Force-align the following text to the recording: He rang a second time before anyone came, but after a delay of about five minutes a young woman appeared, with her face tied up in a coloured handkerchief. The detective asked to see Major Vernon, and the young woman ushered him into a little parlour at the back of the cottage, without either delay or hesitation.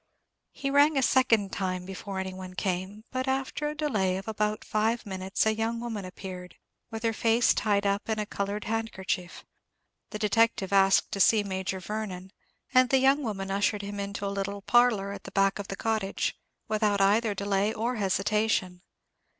He 0.51 0.71
rang 0.71 0.97
a 0.97 1.03
second 1.03 1.51
time 1.53 1.85
before 1.85 2.17
anyone 2.17 2.55
came, 2.55 3.03
but 3.11 3.27
after 3.27 3.67
a 3.67 3.75
delay 3.75 4.17
of 4.17 4.27
about 4.27 4.65
five 4.65 5.05
minutes 5.05 5.45
a 5.45 5.53
young 5.53 5.79
woman 5.79 6.05
appeared, 6.05 6.55
with 6.89 7.03
her 7.03 7.13
face 7.13 7.53
tied 7.53 7.85
up 7.85 8.09
in 8.09 8.17
a 8.17 8.25
coloured 8.25 8.63
handkerchief. 8.63 9.45
The 10.09 10.17
detective 10.17 10.73
asked 10.73 11.11
to 11.11 11.19
see 11.19 11.43
Major 11.43 11.79
Vernon, 11.79 12.31
and 12.73 12.89
the 12.89 12.97
young 12.97 13.21
woman 13.21 13.51
ushered 13.51 13.83
him 13.83 13.99
into 13.99 14.25
a 14.25 14.33
little 14.33 14.63
parlour 14.63 15.11
at 15.11 15.25
the 15.25 15.31
back 15.31 15.59
of 15.59 15.67
the 15.67 15.75
cottage, 15.75 16.35
without 16.67 16.99
either 16.99 17.35
delay 17.35 17.71
or 17.71 17.97
hesitation. 17.97 18.81